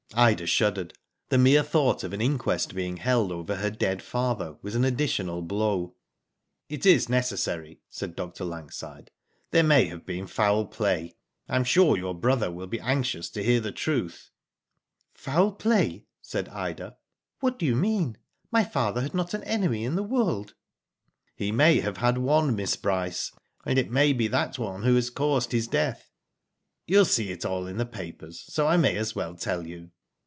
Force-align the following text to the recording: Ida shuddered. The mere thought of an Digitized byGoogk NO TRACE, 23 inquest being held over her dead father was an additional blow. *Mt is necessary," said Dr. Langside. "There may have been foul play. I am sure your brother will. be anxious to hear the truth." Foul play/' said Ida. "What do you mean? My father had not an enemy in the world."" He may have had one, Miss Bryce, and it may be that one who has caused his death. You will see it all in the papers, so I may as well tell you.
Ida 0.13 0.45
shuddered. 0.45 0.93
The 1.29 1.37
mere 1.37 1.63
thought 1.63 2.03
of 2.03 2.11
an 2.11 2.19
Digitized 2.19 2.25
byGoogk 2.25 2.31
NO 2.31 2.37
TRACE, 2.39 2.65
23 2.65 2.75
inquest 2.75 2.75
being 2.75 2.97
held 2.97 3.31
over 3.31 3.55
her 3.55 3.69
dead 3.69 4.01
father 4.03 4.57
was 4.61 4.75
an 4.75 4.83
additional 4.83 5.41
blow. 5.41 5.95
*Mt 6.69 6.85
is 6.85 7.07
necessary," 7.07 7.79
said 7.89 8.17
Dr. 8.17 8.43
Langside. 8.43 9.09
"There 9.51 9.63
may 9.63 9.85
have 9.85 10.05
been 10.05 10.27
foul 10.27 10.65
play. 10.65 11.15
I 11.47 11.55
am 11.55 11.63
sure 11.63 11.95
your 11.95 12.13
brother 12.13 12.51
will. 12.51 12.67
be 12.67 12.81
anxious 12.81 13.29
to 13.29 13.41
hear 13.41 13.61
the 13.61 13.71
truth." 13.71 14.31
Foul 15.13 15.53
play/' 15.53 16.03
said 16.21 16.49
Ida. 16.49 16.97
"What 17.39 17.57
do 17.57 17.65
you 17.65 17.77
mean? 17.77 18.17
My 18.51 18.65
father 18.65 18.99
had 18.99 19.13
not 19.13 19.33
an 19.33 19.45
enemy 19.45 19.85
in 19.85 19.95
the 19.95 20.03
world."" 20.03 20.55
He 21.37 21.53
may 21.53 21.79
have 21.79 21.97
had 21.99 22.17
one, 22.17 22.53
Miss 22.57 22.75
Bryce, 22.75 23.31
and 23.65 23.79
it 23.79 23.89
may 23.89 24.11
be 24.11 24.27
that 24.27 24.59
one 24.59 24.83
who 24.83 24.95
has 24.95 25.09
caused 25.09 25.53
his 25.53 25.69
death. 25.69 26.09
You 26.85 26.97
will 26.97 27.05
see 27.05 27.31
it 27.31 27.45
all 27.45 27.65
in 27.65 27.77
the 27.77 27.85
papers, 27.85 28.43
so 28.53 28.67
I 28.67 28.75
may 28.75 28.97
as 28.97 29.15
well 29.15 29.35
tell 29.35 29.65
you. 29.65 29.89